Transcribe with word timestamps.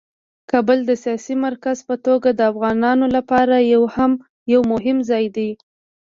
کابل 0.51 0.79
د 0.85 0.91
سیاسي 1.03 1.35
مرکز 1.45 1.77
په 1.89 1.95
توګه 2.05 2.29
د 2.33 2.41
افغانانو 2.51 3.05
لپاره 3.15 3.55
یو 4.53 4.61
مهم 4.71 4.97
ځای 5.09 5.25
دی. 5.35 5.49